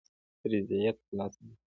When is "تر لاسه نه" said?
1.05-1.53